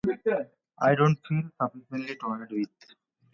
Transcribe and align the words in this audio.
I 0.81 0.95
don't 0.95 1.19
feel 1.27 1.47
sufficiently 1.59 2.15
toyed 2.15 2.49
with. 2.51 2.73